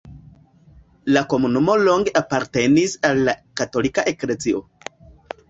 [1.15, 4.65] La komunumo longe apartenis al la katolika eklezio.